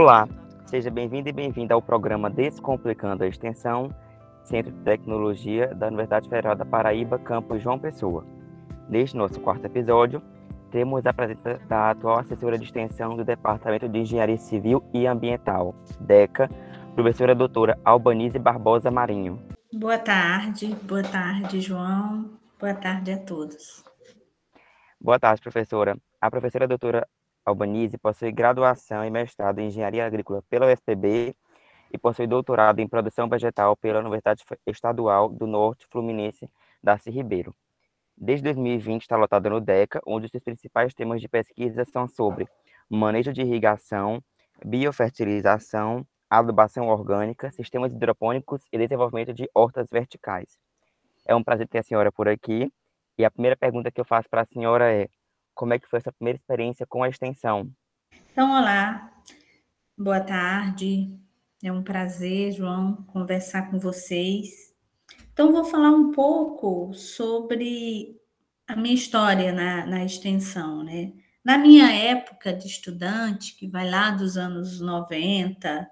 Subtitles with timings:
[0.00, 0.28] Olá,
[0.64, 3.92] seja bem-vindo e bem-vinda ao programa Descomplicando a Extensão,
[4.44, 8.24] Centro de Tecnologia da Universidade Federal da Paraíba, campus João Pessoa.
[8.88, 10.22] Neste nosso quarto episódio,
[10.70, 15.74] temos a presença da atual assessora de extensão do Departamento de Engenharia Civil e Ambiental,
[15.98, 16.48] DECA,
[16.94, 19.42] professora doutora Albanise Barbosa Marinho.
[19.72, 22.38] Boa tarde, boa tarde, João.
[22.56, 23.84] Boa tarde a todos.
[25.00, 25.98] Boa tarde, professora.
[26.20, 27.04] A professora doutora
[27.48, 31.34] Albanise possui graduação e mestrado em Engenharia Agrícola pela UFPB
[31.90, 36.48] e possui doutorado em Produção Vegetal pela Universidade Estadual do Norte Fluminense,
[36.82, 37.54] Darcy Ribeiro.
[38.16, 42.46] Desde 2020 está lotada no DECA, onde os seus principais temas de pesquisa são sobre
[42.90, 44.22] manejo de irrigação,
[44.64, 50.58] biofertilização, adubação orgânica, sistemas hidropônicos e desenvolvimento de hortas verticais.
[51.26, 52.70] É um prazer ter a senhora por aqui.
[53.16, 55.08] E a primeira pergunta que eu faço para a senhora é:
[55.58, 57.68] como é que foi essa primeira experiência com a extensão?
[58.30, 59.12] Então, olá,
[59.98, 61.12] boa tarde.
[61.60, 64.72] É um prazer, João, conversar com vocês.
[65.32, 68.16] Então, vou falar um pouco sobre
[68.68, 71.12] a minha história na, na extensão, né?
[71.44, 75.90] Na minha época de estudante, que vai lá dos anos 90,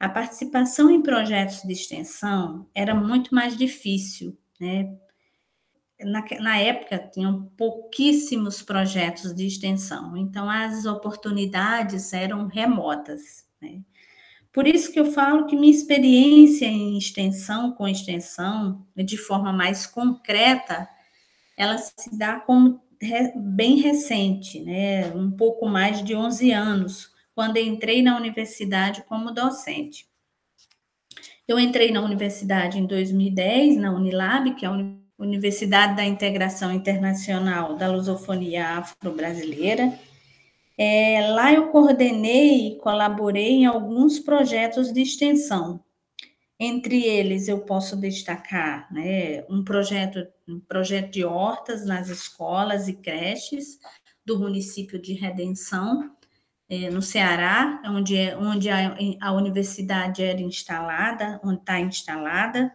[0.00, 4.92] a participação em projetos de extensão era muito mais difícil, né?
[6.00, 13.82] Na, na época, tinham pouquíssimos projetos de extensão, então as oportunidades eram remotas, né?
[14.52, 19.86] Por isso que eu falo que minha experiência em extensão, com extensão, de forma mais
[19.86, 20.88] concreta,
[21.56, 22.82] ela se dá como
[23.36, 25.12] bem recente, né?
[25.14, 30.08] um pouco mais de 11 anos, quando entrei na universidade como docente.
[31.46, 34.97] Eu entrei na universidade em 2010, na Unilab, que é a Universidade
[35.96, 39.98] da Integração Internacional da Lusofonia Afro-Brasileira.
[40.76, 45.82] É, lá eu coordenei e colaborei em alguns projetos de extensão.
[46.60, 52.94] Entre eles, eu posso destacar né, um, projeto, um projeto de hortas nas escolas e
[52.94, 53.78] creches
[54.24, 56.12] do município de Redenção,
[56.68, 62.72] é, no Ceará, onde, é, onde a, a universidade era instalada, onde está instalada.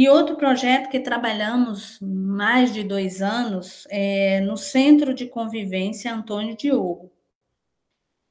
[0.00, 6.56] E outro projeto que trabalhamos mais de dois anos é no Centro de Convivência Antônio
[6.56, 7.12] Diogo.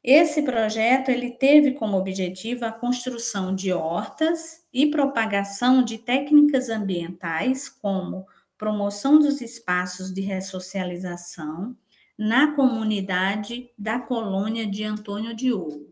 [0.04, 7.70] Esse projeto ele teve como objetivo a construção de hortas e propagação de técnicas ambientais
[7.70, 8.26] como
[8.58, 11.78] promoção dos espaços de ressocialização,
[12.18, 15.89] na comunidade da colônia de Antônio Diogo.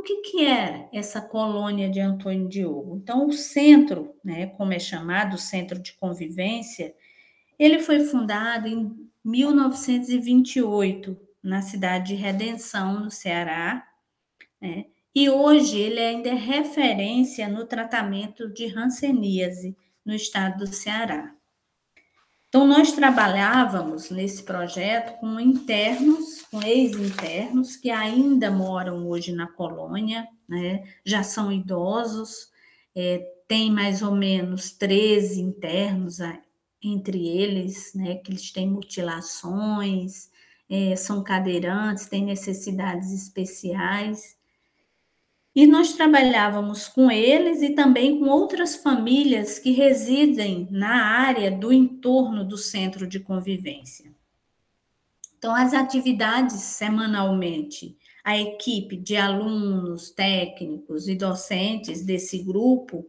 [0.00, 2.96] O que, que é essa colônia de Antônio Diogo?
[2.96, 6.94] Então, o centro, né, como é chamado, o Centro de Convivência,
[7.58, 13.86] ele foi fundado em 1928, na cidade de Redenção, no Ceará,
[14.58, 21.36] né, e hoje ele ainda é referência no tratamento de hanseníase no estado do Ceará.
[22.50, 30.26] Então, nós trabalhávamos nesse projeto com internos, com ex-internos, que ainda moram hoje na colônia,
[30.48, 30.82] né?
[31.06, 32.50] já são idosos,
[32.92, 36.18] é, tem mais ou menos 13 internos
[36.82, 38.16] entre eles, né?
[38.16, 40.28] que eles têm mutilações,
[40.68, 44.36] é, são cadeirantes, têm necessidades especiais.
[45.54, 51.72] E nós trabalhávamos com eles e também com outras famílias que residem na área do
[51.72, 54.14] entorno do centro de convivência.
[55.36, 63.08] Então, as atividades semanalmente, a equipe de alunos, técnicos e docentes desse grupo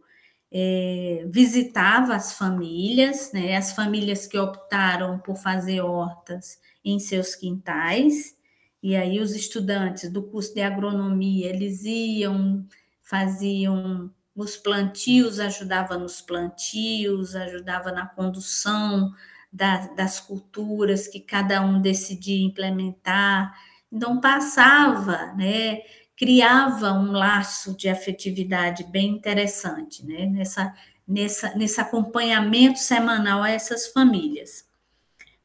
[0.50, 8.36] é, visitava as famílias, né, as famílias que optaram por fazer hortas em seus quintais
[8.82, 12.66] e aí os estudantes do curso de agronomia, eles iam,
[13.02, 19.12] faziam os plantios, ajudava nos plantios, ajudava na condução
[19.52, 23.54] da, das culturas que cada um decidia implementar.
[23.90, 25.82] Então passava, né,
[26.16, 30.74] criava um laço de afetividade bem interessante, né, nessa,
[31.06, 34.66] nessa, nesse acompanhamento semanal a essas famílias.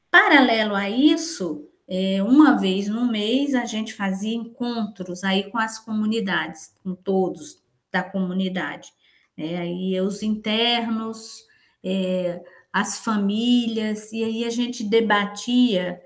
[0.10, 5.80] Paralelo a isso, é, uma vez no mês a gente fazia encontros aí com as
[5.80, 7.62] comunidades, com todos
[7.92, 8.92] da comunidade.
[9.38, 9.58] Né?
[9.58, 11.46] Aí os internos,
[11.84, 12.42] é,
[12.74, 16.02] as famílias, e aí a gente debatia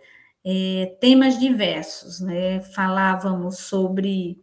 [0.46, 2.60] é, temas diversos, né?
[2.62, 4.40] Falávamos sobre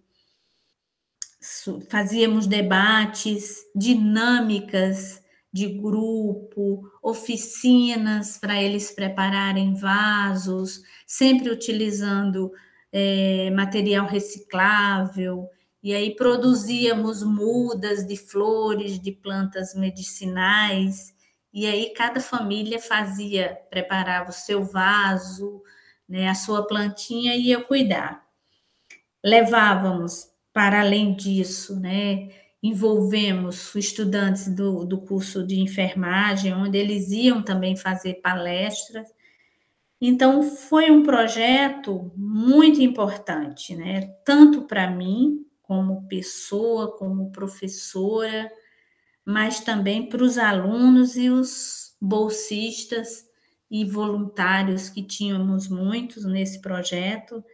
[1.88, 5.23] fazíamos debates, dinâmicas
[5.53, 12.53] de grupo, oficinas para eles prepararem vasos, sempre utilizando
[12.93, 15.49] é, material reciclável,
[15.83, 21.15] e aí produzíamos mudas de flores, de plantas medicinais,
[21.53, 25.62] e aí cada família fazia, preparava o seu vaso,
[26.09, 28.27] né, a sua plantinha e ia cuidar.
[29.25, 32.29] Levávamos, para além disso, né,
[32.63, 39.09] envolvemos estudantes do, do curso de enfermagem, onde eles iam também fazer palestras.
[40.01, 44.13] Então, foi um projeto muito importante, né?
[44.25, 48.51] Tanto para mim, como pessoa, como professora,
[49.25, 53.27] mas também para os alunos e os bolsistas
[53.71, 57.45] e voluntários que tínhamos muitos nesse projeto.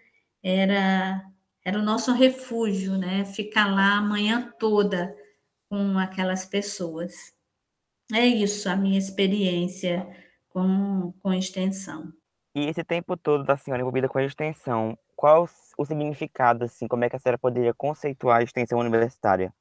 [0.43, 1.25] Era
[1.64, 3.25] era o nosso refúgio, né?
[3.25, 5.16] Ficar lá a manhã toda
[5.69, 7.32] com aquelas pessoas.
[8.12, 10.06] É isso, a minha experiência
[10.50, 12.12] com, com extensão.
[12.55, 17.05] E esse tempo todo da senhora envolvida com a extensão, qual o significado, assim, como
[17.05, 19.52] é que a senhora poderia conceituar a extensão universitária?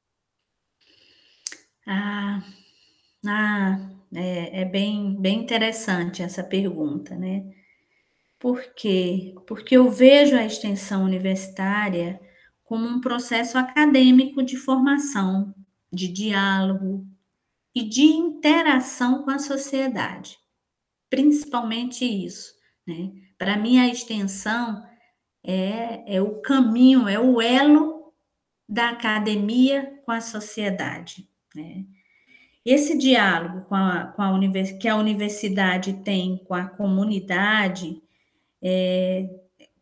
[1.86, 2.40] Ah,
[3.26, 7.44] ah é, é bem, bem interessante essa pergunta, né?
[8.44, 9.34] Por quê?
[9.46, 12.20] Porque eu vejo a extensão universitária
[12.62, 15.54] como um processo acadêmico de formação,
[15.90, 17.06] de diálogo
[17.74, 20.36] e de interação com a sociedade.
[21.08, 22.52] Principalmente isso.
[22.86, 23.12] Né?
[23.38, 24.84] Para mim, a extensão
[25.42, 28.12] é, é o caminho, é o elo
[28.68, 31.26] da academia com a sociedade.
[31.54, 31.86] Né?
[32.62, 34.38] Esse diálogo com a, com a
[34.78, 38.03] que a universidade tem com a comunidade
[38.64, 39.28] é,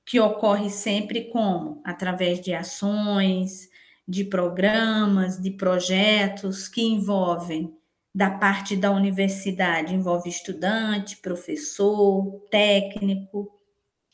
[0.05, 1.81] que ocorre sempre como?
[1.85, 3.71] Através de ações,
[4.07, 7.73] de programas, de projetos que envolvem
[8.15, 13.59] da parte da universidade, envolve estudante, professor, técnico,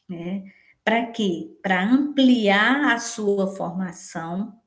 [0.09, 0.45] né?
[0.85, 1.59] Para quê?
[1.63, 4.59] Para ampliar a sua formação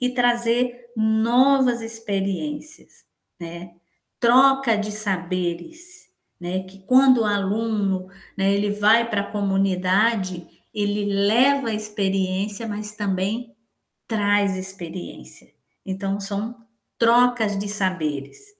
[0.00, 3.04] e trazer novas experiências,
[3.40, 3.74] né?
[4.20, 6.05] Troca de saberes,
[6.40, 6.62] né?
[6.64, 13.54] Que quando o aluno, né, ele vai para a comunidade, ele leva experiência, mas também
[14.06, 15.52] traz experiência.
[15.84, 16.56] Então são
[16.98, 18.54] trocas de saberes.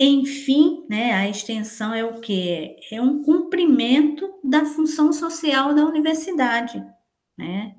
[0.00, 6.84] Enfim, né, a extensão é o que é um cumprimento da função social da universidade,
[7.36, 7.74] né?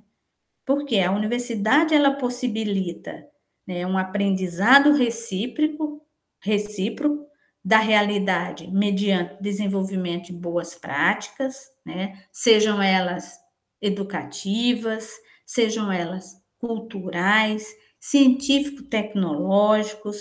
[0.65, 3.25] Porque a universidade ela possibilita
[3.65, 6.05] né, um aprendizado recíproco,
[6.41, 7.28] recíproco
[7.63, 12.21] da realidade mediante desenvolvimento de boas práticas, né?
[12.31, 13.37] sejam elas
[13.81, 15.11] educativas,
[15.45, 17.67] sejam elas culturais,
[17.99, 20.17] científico-tecnológicos,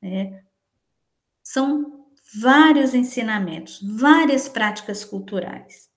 [0.00, 0.42] né?
[1.42, 2.02] são
[2.40, 5.90] vários ensinamentos, várias práticas culturais.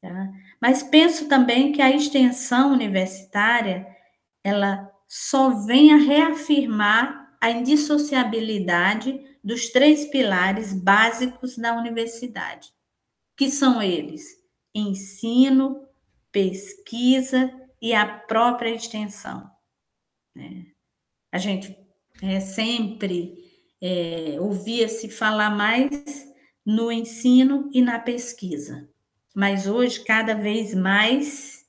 [0.00, 0.32] Tá?
[0.60, 3.86] Mas penso também que a extensão universitária
[4.42, 12.70] ela só vem a reafirmar a indissociabilidade dos três pilares básicos da universidade,
[13.34, 14.36] que são eles:
[14.74, 15.88] ensino,
[16.30, 17.50] pesquisa
[17.80, 19.50] e a própria extensão.
[20.36, 20.66] Né?
[21.32, 21.74] A gente
[22.20, 23.42] é, sempre
[23.80, 26.30] é, ouvia-se falar mais
[26.62, 28.86] no ensino e na pesquisa,
[29.34, 31.66] mas hoje, cada vez mais,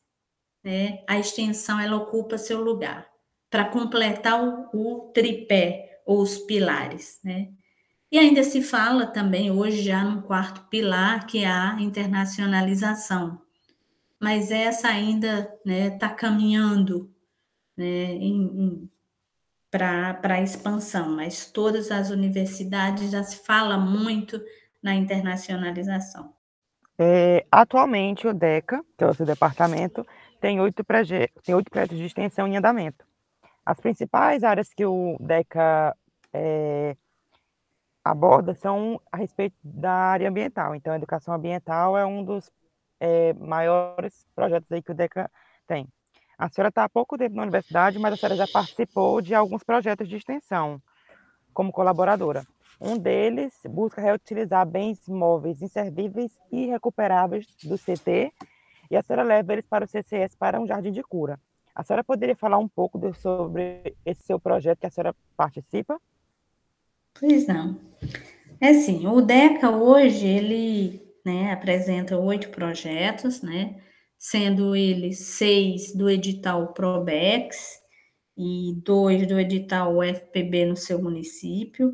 [0.62, 3.10] né, a extensão ela ocupa seu lugar
[3.50, 7.54] para completar o, o tripé ou os pilares, né?
[8.12, 13.40] E ainda se fala também hoje já no quarto pilar, que é a internacionalização.
[14.20, 17.14] Mas essa ainda está né, tá caminhando
[17.78, 18.18] né,
[19.70, 24.42] para a expansão, mas todas as universidades já se fala muito
[24.82, 26.34] na internacionalização.
[26.98, 30.06] É, atualmente, o DECA, que é o seu departamento,
[30.42, 30.84] tem oito,
[31.44, 33.06] tem oito projetos de extensão em andamento.
[33.66, 35.96] As principais áreas que o DECA
[36.34, 36.98] é,
[38.10, 40.76] aborda são a respeito da área ambiental.
[40.76, 42.52] Então, a educação ambiental é um dos
[43.00, 45.30] é, maiores projetos aí que o DECA
[45.68, 45.88] tem.
[46.38, 49.64] A senhora está há pouco tempo na universidade, mas a senhora já participou de alguns
[49.64, 50.82] projetos de extensão
[51.54, 52.46] como colaboradora.
[52.80, 58.32] Um deles busca reutilizar bens móveis inservíveis e recuperáveis do CT
[58.90, 61.38] e a senhora leva eles para o CCS para um jardim de cura.
[61.76, 66.00] A senhora poderia falar um pouco sobre esse seu projeto que a senhora participa?
[67.20, 67.78] Pois não.
[68.62, 73.82] É assim, o DECA hoje, ele né, apresenta oito projetos, né,
[74.18, 77.80] sendo eles seis do edital ProBex
[78.38, 81.94] e dois do edital UFPB no seu município,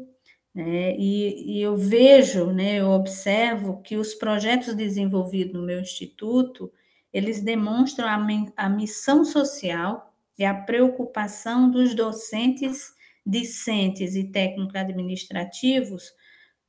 [0.54, 6.72] né, e, e eu vejo, né, eu observo que os projetos desenvolvidos no meu instituto,
[7.14, 8.18] eles demonstram a,
[8.58, 12.95] a missão social e a preocupação dos docentes,
[13.26, 16.14] discentes e técnicos administrativos,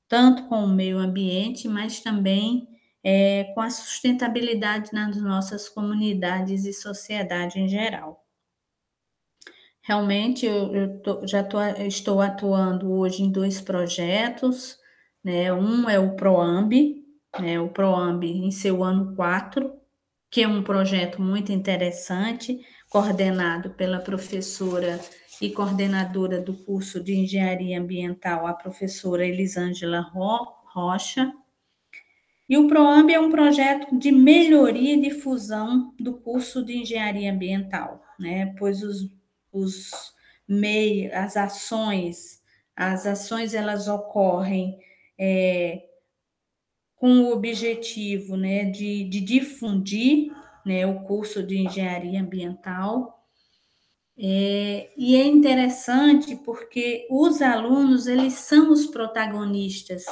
[0.09, 2.69] tanto com o meio ambiente, mas também
[3.05, 8.25] é, com a sustentabilidade nas nossas comunidades e sociedade em geral.
[9.83, 14.77] Realmente, eu, eu tô, já tô, estou atuando hoje em dois projetos,
[15.23, 15.53] né?
[15.53, 17.05] Um é o PROAMB,
[17.39, 17.61] né?
[17.61, 19.73] o PROAMB em seu ano 4,
[20.31, 25.01] que é um projeto muito interessante, coordenado pela professora
[25.41, 31.33] e coordenadora do curso de Engenharia Ambiental, a professora Elisângela Rocha.
[32.49, 38.03] E o PROAMB é um projeto de melhoria e difusão do curso de Engenharia Ambiental,
[38.19, 38.55] né?
[38.59, 39.11] pois os,
[39.53, 39.91] os
[40.47, 42.41] meios, as ações,
[42.75, 44.79] as ações elas ocorrem
[45.19, 45.83] é,
[46.95, 50.31] com o objetivo né, de, de difundir
[50.67, 53.25] né, o curso de engenharia ambiental.
[54.19, 60.05] É, e é interessante porque os alunos eles são os protagonistas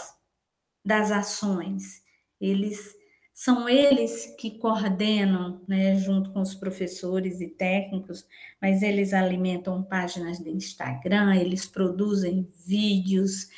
[0.84, 2.04] das ações.
[2.40, 2.94] Eles
[3.32, 8.24] são eles que coordenam, né, junto com os professores e técnicos,
[8.62, 13.48] mas eles alimentam páginas de Instagram, eles produzem vídeos,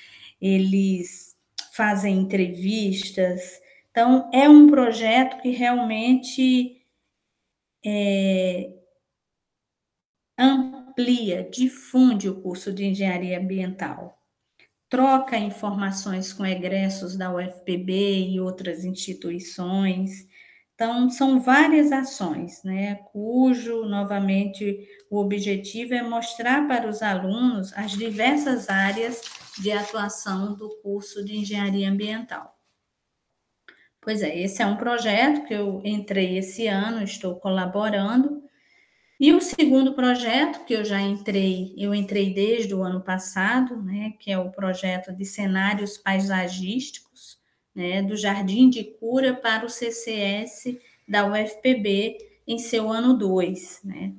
[0.41, 1.37] eles
[1.75, 3.61] fazem entrevistas.
[3.91, 6.75] Então, é um projeto que realmente
[7.87, 8.75] é,
[10.37, 14.21] amplia, difunde o curso de engenharia ambiental,
[14.88, 20.26] troca informações com egressos da UFPB e outras instituições.
[20.75, 27.93] Então, são várias ações, né, cujo, novamente, o objetivo é mostrar para os alunos as
[27.93, 29.23] diversas áreas
[29.59, 32.55] de atuação do curso de engenharia ambiental.
[34.06, 38.40] Pois é, esse é um projeto que eu entrei esse ano, estou colaborando.
[39.18, 44.12] E o segundo projeto que eu já entrei, eu entrei desde o ano passado, né,
[44.20, 47.36] que é o projeto de cenários paisagísticos,
[47.75, 54.12] né, do Jardim de Cura para o CCS da UFPB em seu ano 2, né.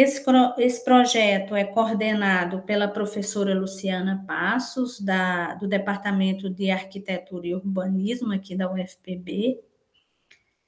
[0.00, 0.24] Esse,
[0.56, 8.32] esse projeto é coordenado pela professora Luciana Passos, da, do Departamento de Arquitetura e Urbanismo
[8.32, 9.60] aqui da UFPB,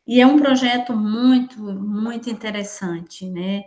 [0.06, 3.64] e é um projeto muito, muito interessante, né?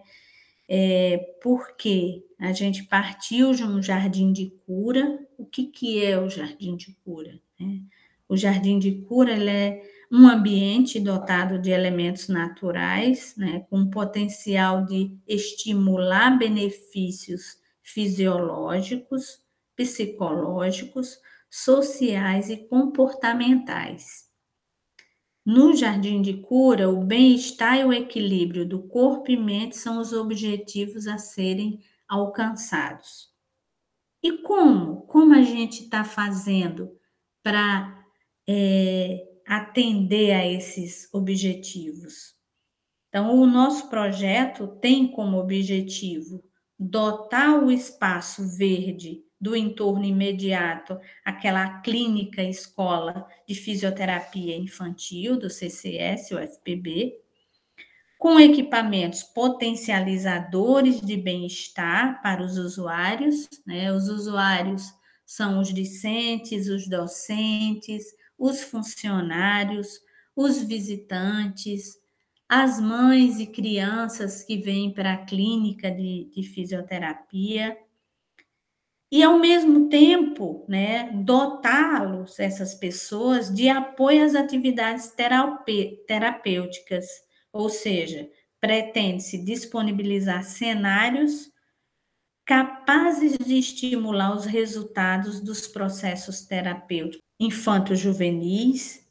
[0.70, 5.20] É, porque a gente partiu de um jardim de cura.
[5.36, 7.40] O que, que é o jardim de cura?
[7.60, 7.82] Né?
[8.30, 9.82] O jardim de cura ele é
[10.12, 19.40] um ambiente dotado de elementos naturais, né, com potencial de estimular benefícios fisiológicos,
[19.76, 21.18] psicológicos,
[21.50, 24.26] sociais e comportamentais.
[25.46, 30.12] No jardim de cura, o bem-estar e o equilíbrio do corpo e mente são os
[30.12, 33.30] objetivos a serem alcançados.
[34.24, 35.02] E como?
[35.04, 36.92] Como a gente está fazendo
[37.44, 38.04] para
[38.48, 42.36] é, atender a esses objetivos.
[43.10, 46.44] Então, o nosso projeto tem como objetivo
[46.78, 56.32] dotar o espaço verde do entorno imediato, aquela clínica escola de fisioterapia infantil do CCS,
[56.32, 57.14] o FPB,
[58.18, 63.92] com equipamentos potencializadores de bem-estar para os usuários, né?
[63.92, 64.84] Os usuários
[65.26, 68.04] são os discentes, os docentes,
[68.38, 70.00] os funcionários,
[70.36, 71.98] os visitantes,
[72.48, 77.78] as mães e crianças que vêm para a clínica de, de fisioterapia.
[79.12, 85.14] E ao mesmo tempo, né, dotá-los essas pessoas de apoio às atividades
[86.06, 87.06] terapêuticas,
[87.52, 91.50] ou seja, pretende-se disponibilizar cenários
[92.46, 99.06] capazes de estimular os resultados dos processos terapêuticos infanto-juvenis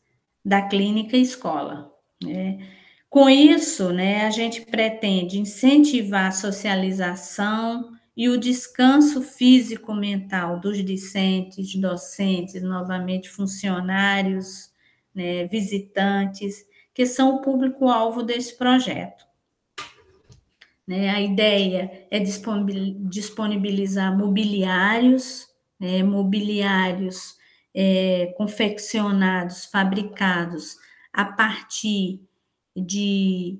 [0.45, 1.91] da clínica escola.
[2.23, 2.67] Né?
[3.09, 11.75] Com isso, né, a gente pretende incentivar a socialização e o descanso físico-mental dos discentes,
[11.77, 14.71] docentes, novamente funcionários,
[15.15, 19.25] né, visitantes, que são o público-alvo desse projeto.
[20.87, 25.49] Né, a ideia é disponibilizar mobiliários,
[25.81, 27.37] né, mobiliários
[27.75, 30.77] é, confeccionados, fabricados
[31.13, 32.23] a partir
[32.77, 33.59] de,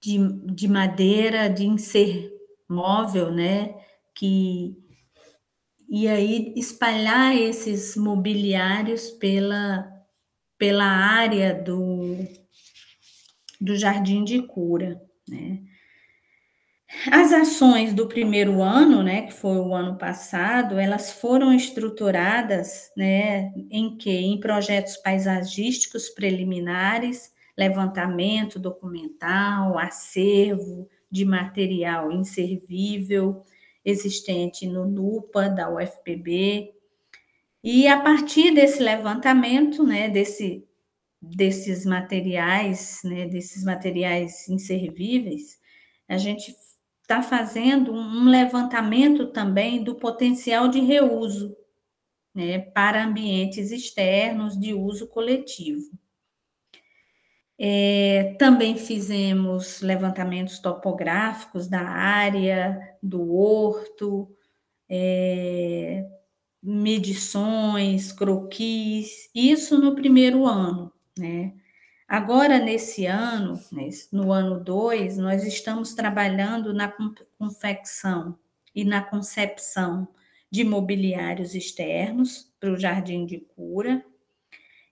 [0.00, 0.18] de,
[0.54, 2.30] de madeira, de inser
[2.68, 3.74] móvel, né?
[4.14, 4.76] Que,
[5.88, 9.90] e aí espalhar esses mobiliários pela,
[10.58, 12.16] pela área do,
[13.60, 15.67] do Jardim de Cura, né?
[17.12, 23.52] As ações do primeiro ano, né, que foi o ano passado, elas foram estruturadas, né,
[23.70, 33.42] em que em projetos paisagísticos preliminares, levantamento documental, acervo de material inservível
[33.84, 36.72] existente no NUPA da UFPB.
[37.64, 40.64] E a partir desse levantamento, né, desse
[41.22, 45.58] desses materiais, né, desses materiais inservíveis,
[46.08, 46.54] a gente
[47.08, 51.56] está fazendo um levantamento também do potencial de reuso
[52.34, 55.90] né, para ambientes externos de uso coletivo.
[57.58, 64.28] É, também fizemos levantamentos topográficos da área, do horto,
[64.86, 66.06] é,
[66.62, 71.54] medições, croquis, isso no primeiro ano, né?
[72.08, 73.60] Agora, nesse ano,
[74.10, 76.90] no ano 2, nós estamos trabalhando na
[77.38, 78.38] confecção
[78.74, 80.08] e na concepção
[80.50, 84.02] de mobiliários externos para o Jardim de Cura.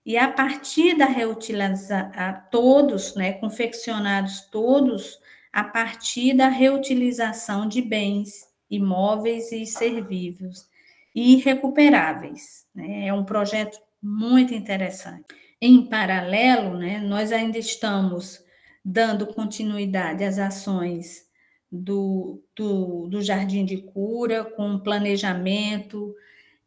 [0.05, 2.11] E a partir da reutilização,
[2.51, 5.19] todos, né, confeccionados todos,
[5.51, 10.69] a partir da reutilização de bens imóveis e servíveis
[11.15, 12.67] e recuperáveis.
[12.75, 13.07] Né?
[13.07, 15.25] É um projeto muito interessante.
[15.61, 18.39] Em paralelo, né, nós ainda estamos
[18.83, 21.27] dando continuidade às ações
[21.71, 26.15] do, do, do Jardim de Cura, com planejamento,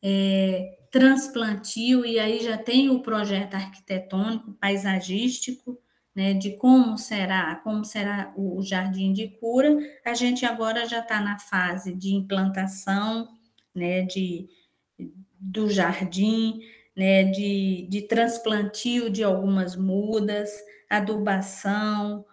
[0.03, 5.79] é, transplantio, e aí já tem o projeto arquitetônico, paisagístico,
[6.15, 9.79] né, de como será, como será o Jardim de Cura.
[10.05, 13.29] A gente agora já está na fase de implantação,
[13.75, 14.49] né, de,
[15.39, 16.61] do jardim,
[16.97, 20.51] né, de, de transplantio de algumas mudas,
[20.89, 22.25] adubação,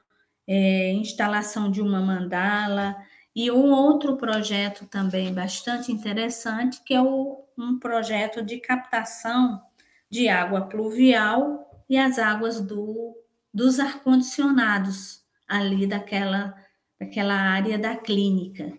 [0.47, 2.95] é, instalação de uma mandala,
[3.35, 9.61] e um outro projeto também bastante interessante, que é o, um projeto de captação
[10.09, 13.15] de água pluvial e as águas do,
[13.53, 16.55] dos ar-condicionados ali daquela,
[16.99, 18.73] daquela área da clínica.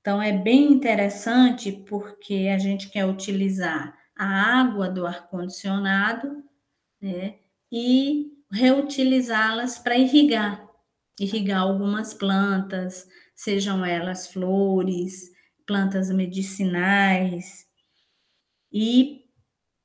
[0.00, 6.44] Então, é bem interessante porque a gente quer utilizar a água do ar-condicionado
[7.00, 7.36] né,
[7.72, 10.68] e reutilizá-las para irrigar,
[11.18, 15.30] irrigar algumas plantas, sejam elas flores,
[15.66, 17.66] plantas medicinais.
[18.70, 19.24] E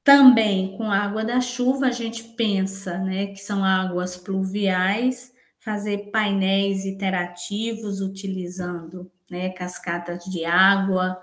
[0.04, 6.12] também com a água da chuva, a gente pensa né, que são águas pluviais, fazer
[6.12, 11.18] painéis interativos utilizando né, cascatas de água,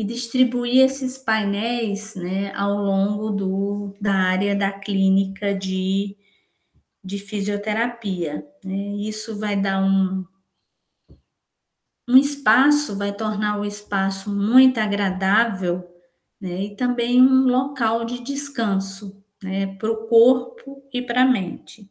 [0.00, 6.16] e distribuir esses painéis né, ao longo do, da área da clínica de,
[7.04, 8.42] de fisioterapia.
[8.64, 8.94] Né?
[8.96, 10.24] Isso vai dar um,
[12.08, 15.86] um espaço, vai tornar o espaço muito agradável
[16.40, 16.62] né?
[16.62, 19.66] e também um local de descanso né?
[19.76, 21.90] para o corpo e para a mente.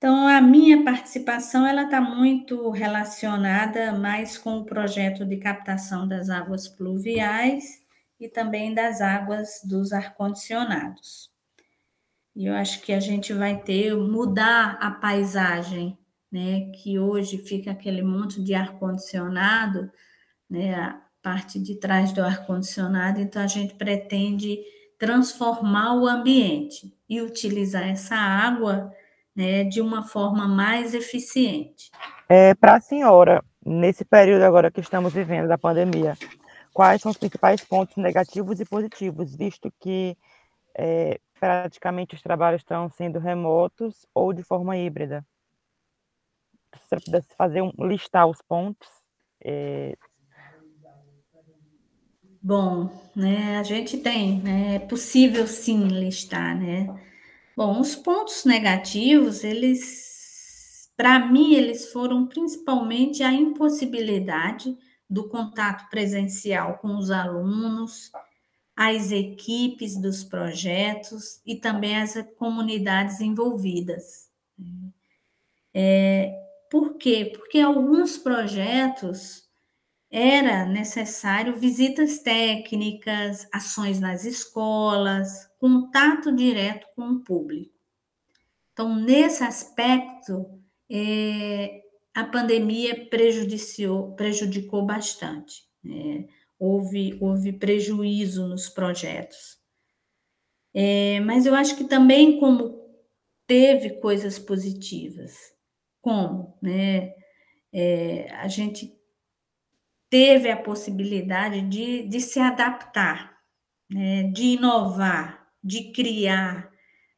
[0.00, 6.30] Então, a minha participação ela está muito relacionada mais com o projeto de captação das
[6.30, 7.82] águas pluviais
[8.18, 11.30] e também das águas dos ar-condicionados.
[12.34, 15.98] E eu acho que a gente vai ter mudar a paisagem,
[16.32, 16.70] né?
[16.76, 19.92] Que hoje fica aquele monte de ar-condicionado,
[20.48, 20.76] né?
[20.76, 24.60] A parte de trás do ar-condicionado, então a gente pretende
[24.98, 28.90] transformar o ambiente e utilizar essa água
[29.34, 31.90] né, de uma forma mais eficiente.
[32.28, 36.16] É, Para a senhora, nesse período agora que estamos vivendo da pandemia,
[36.72, 40.16] quais são os principais pontos negativos e positivos, visto que
[40.76, 45.24] é, praticamente os trabalhos estão sendo remotos ou de forma híbrida?
[46.74, 48.88] Se você pudesse fazer um, listar os pontos.
[49.42, 49.96] É...
[52.42, 56.86] Bom, né, a gente tem, né, é possível sim listar, né,
[57.60, 64.74] Bom, os pontos negativos, eles, para mim, eles foram principalmente a impossibilidade
[65.10, 68.10] do contato presencial com os alunos,
[68.74, 74.30] as equipes dos projetos e também as comunidades envolvidas.
[75.74, 76.32] É,
[76.70, 77.30] por quê?
[77.30, 79.49] Porque alguns projetos
[80.10, 87.72] era necessário visitas técnicas, ações nas escolas, contato direto com o público.
[88.72, 90.46] Então, nesse aspecto,
[90.90, 95.64] é, a pandemia prejudiciou, prejudicou bastante.
[95.82, 96.26] Né?
[96.58, 99.58] Houve, houve prejuízo nos projetos.
[100.74, 102.80] É, mas eu acho que também como
[103.46, 105.34] teve coisas positivas,
[106.00, 107.12] como, né?
[107.72, 108.99] É, a gente
[110.10, 113.38] teve a possibilidade de, de se adaptar,
[113.88, 114.24] né?
[114.24, 116.70] de inovar, de criar,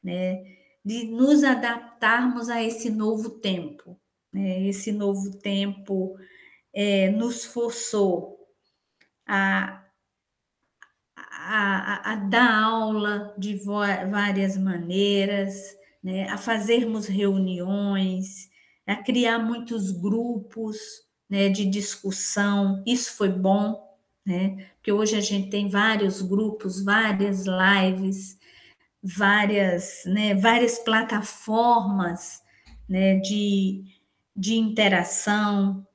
[0.04, 0.44] né?
[0.84, 3.98] de nos adaptarmos a esse novo tempo.
[4.30, 4.66] Né?
[4.68, 6.14] Esse novo tempo
[6.74, 8.38] é, nos forçou
[9.26, 9.82] a,
[11.16, 13.56] a, a, dar aula de
[14.10, 16.28] várias maneiras, né?
[16.28, 18.50] a fazermos reuniões,
[18.86, 20.78] a criar muitos grupos
[21.32, 22.82] né, de discussão.
[22.84, 24.66] Isso foi bom, né?
[24.74, 28.38] porque hoje a gente tem vários grupos, várias lives,
[29.02, 32.42] várias, né, várias plataformas
[32.86, 33.82] né, de,
[34.36, 35.86] de interação.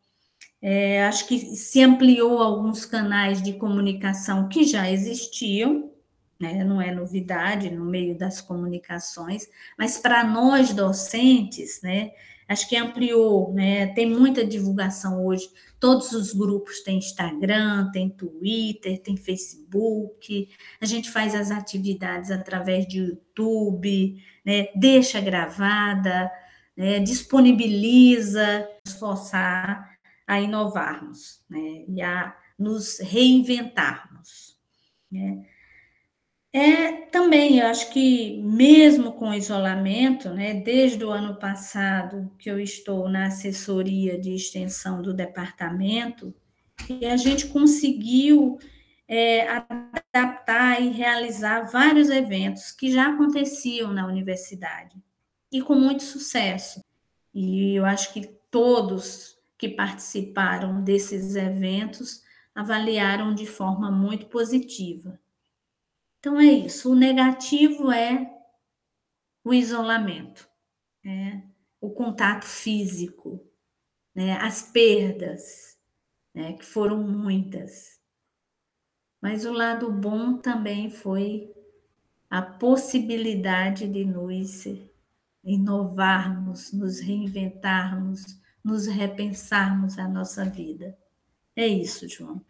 [0.59, 5.91] É, acho que se ampliou alguns canais de comunicação que já existiam,
[6.39, 9.47] né, não é novidade no meio das comunicações,
[9.77, 12.11] mas para nós docentes, né,
[12.47, 15.47] acho que ampliou, né, tem muita divulgação hoje
[15.79, 20.49] Todos os grupos têm Instagram, tem Twitter, tem Facebook.
[20.81, 24.69] A gente faz as atividades através de YouTube, né?
[24.75, 26.31] deixa gravada,
[26.75, 26.99] né?
[26.99, 31.85] disponibiliza, esforçar a inovarmos né?
[31.87, 34.57] e a nos reinventarmos.
[35.11, 35.45] Né?
[36.57, 42.49] É, também, eu acho que mesmo com o isolamento, né, desde o ano passado que
[42.49, 46.33] eu estou na assessoria de extensão do departamento,
[46.89, 48.57] e a gente conseguiu
[49.07, 54.95] é, adaptar e realizar vários eventos que já aconteciam na universidade,
[55.51, 56.83] e com muito sucesso.
[57.35, 62.23] E eu acho que todos que participaram desses eventos
[62.55, 65.19] avaliaram de forma muito positiva.
[66.27, 66.91] Então é isso.
[66.91, 68.29] O negativo é
[69.45, 70.45] o isolamento,
[71.01, 71.41] né?
[71.79, 73.41] o contato físico,
[74.13, 74.33] né?
[74.33, 75.79] as perdas,
[76.33, 76.51] né?
[76.51, 78.01] que foram muitas.
[79.21, 81.49] Mas o lado bom também foi
[82.29, 84.67] a possibilidade de nos
[85.41, 90.97] inovarmos, nos reinventarmos, nos repensarmos a nossa vida.
[91.55, 92.41] É isso, João.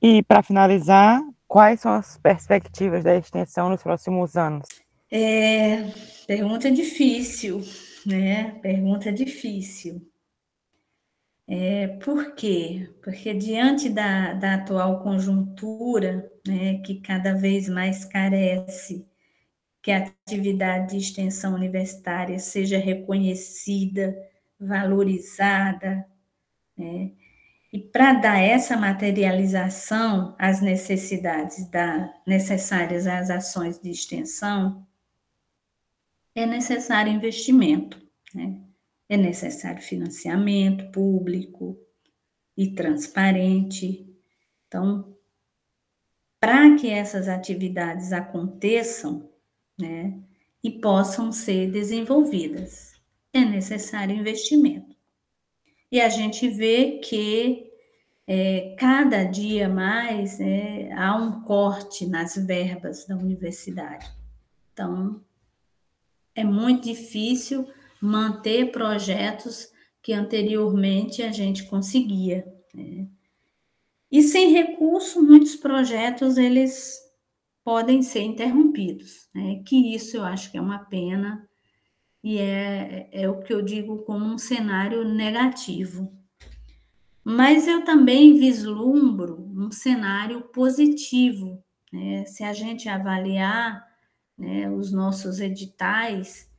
[0.00, 4.66] E para finalizar, quais são as perspectivas da extensão nos próximos anos?
[5.10, 5.84] É,
[6.26, 7.62] pergunta difícil,
[8.06, 8.58] né?
[8.62, 10.02] Pergunta difícil.
[11.46, 12.90] É, por quê?
[13.02, 19.06] Porque diante da, da atual conjuntura, né, que cada vez mais carece
[19.82, 24.16] que a atividade de extensão universitária seja reconhecida,
[24.58, 26.06] valorizada,
[26.76, 27.12] né,
[27.74, 34.86] e para dar essa materialização às necessidades da, necessárias às ações de extensão,
[36.36, 38.00] é necessário investimento,
[38.32, 38.60] né?
[39.08, 41.76] é necessário financiamento público
[42.56, 44.08] e transparente.
[44.68, 45.12] Então,
[46.38, 49.28] para que essas atividades aconteçam
[49.76, 50.16] né,
[50.62, 52.94] e possam ser desenvolvidas,
[53.32, 54.93] é necessário investimento.
[55.94, 57.70] E a gente vê que
[58.26, 64.04] é, cada dia mais é, há um corte nas verbas da universidade.
[64.72, 65.22] Então,
[66.34, 67.68] é muito difícil
[68.00, 69.70] manter projetos
[70.02, 72.44] que anteriormente a gente conseguia.
[72.74, 73.06] Né?
[74.10, 76.98] E sem recurso, muitos projetos eles
[77.62, 79.62] podem ser interrompidos, né?
[79.64, 81.48] que isso eu acho que é uma pena,
[82.24, 86.10] e é, é o que eu digo como um cenário negativo.
[87.22, 91.62] Mas eu também vislumbro um cenário positivo.
[91.92, 92.24] Né?
[92.24, 93.86] Se a gente avaliar
[94.38, 96.50] né, os nossos editais,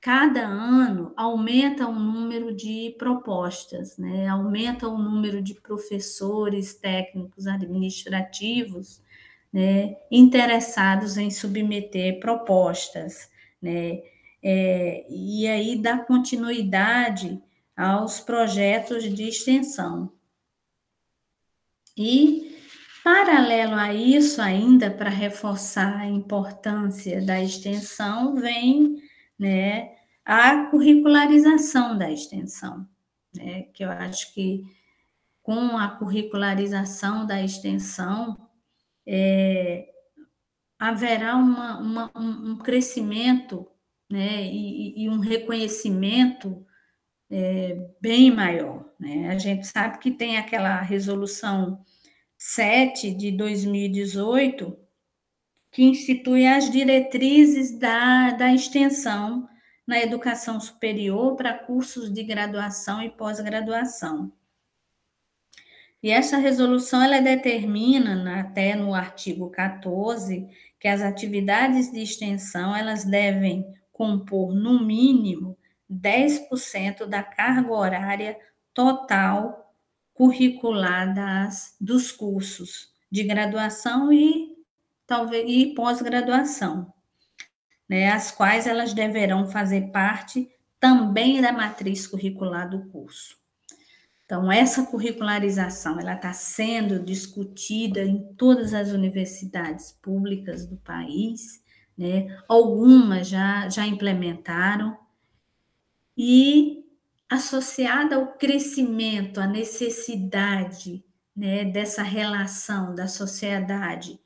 [0.00, 4.28] cada ano aumenta o número de propostas, né?
[4.28, 9.02] aumenta o número de professores, técnicos, administrativos
[9.52, 13.28] né, interessados em submeter propostas.
[13.60, 14.02] Né?
[14.42, 17.40] É, e aí dar continuidade
[17.76, 20.12] aos projetos de extensão.
[21.96, 22.56] E,
[23.02, 29.02] paralelo a isso, ainda para reforçar a importância da extensão, vem
[29.38, 32.86] né, a curricularização da extensão,
[33.34, 34.64] né, que eu acho que
[35.42, 38.38] com a curricularização da extensão,
[39.06, 39.88] é,
[40.78, 43.66] haverá uma, uma, um crescimento
[44.10, 46.66] né, e, e um reconhecimento
[47.30, 48.84] é, bem maior.
[48.98, 49.28] Né?
[49.28, 51.84] A gente sabe que tem aquela resolução
[52.36, 54.76] 7 de 2018
[55.70, 59.48] que institui as diretrizes da, da extensão
[59.86, 64.32] na educação superior para cursos de graduação e pós-graduação.
[66.02, 73.04] E essa resolução ela determina, até no artigo 14, que as atividades de extensão elas
[73.04, 73.66] devem
[74.00, 75.58] compor, no mínimo,
[75.92, 78.38] 10% da carga horária
[78.72, 79.74] total
[80.14, 84.56] curricular das, dos cursos de graduação e
[85.06, 86.90] talvez e pós-graduação,
[87.86, 93.36] né, as quais elas deverão fazer parte também da matriz curricular do curso.
[94.24, 101.59] Então, essa curricularização ela está sendo discutida em todas as universidades públicas do país,
[102.00, 102.34] né?
[102.48, 104.96] Algumas já, já implementaram,
[106.16, 106.82] e
[107.28, 111.04] associada ao crescimento, à necessidade
[111.36, 114.18] né, dessa relação da sociedade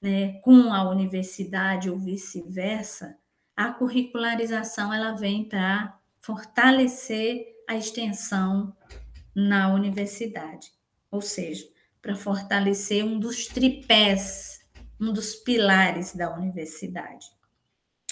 [0.00, 3.18] né, com a universidade ou vice-versa,
[3.54, 8.74] a curricularização ela vem para fortalecer a extensão
[9.36, 10.72] na universidade,
[11.10, 11.66] ou seja,
[12.00, 14.63] para fortalecer um dos tripés,
[15.00, 17.26] um dos pilares da universidade.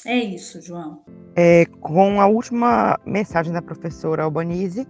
[0.05, 1.05] É isso, João.
[1.37, 4.87] É, com a última mensagem da professora Albanese,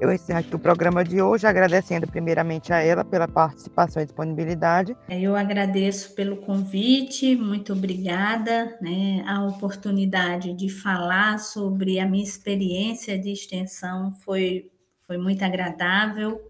[0.00, 4.96] eu encerro aqui o programa de hoje, agradecendo primeiramente a ela pela participação e disponibilidade.
[5.08, 12.24] É, eu agradeço pelo convite, muito obrigada, né, a oportunidade de falar sobre a minha
[12.24, 14.70] experiência de extensão foi,
[15.06, 16.40] foi muito agradável.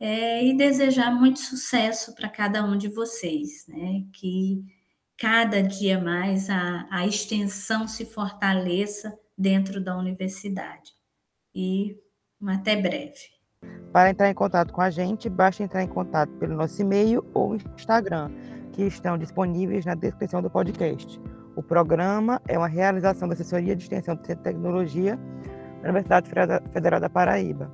[0.00, 4.04] É, e desejar muito sucesso para cada um de vocês, né?
[4.12, 4.64] Que
[5.18, 10.92] cada dia mais a, a extensão se fortaleça dentro da universidade.
[11.54, 11.96] E
[12.46, 13.38] até breve.
[13.92, 17.56] Para entrar em contato com a gente, basta entrar em contato pelo nosso e-mail ou
[17.56, 18.30] Instagram,
[18.72, 21.20] que estão disponíveis na descrição do podcast.
[21.56, 25.18] O programa é uma realização da Assessoria de Extensão de Tecnologia
[25.82, 26.30] da Universidade
[26.72, 27.68] Federal da Paraíba.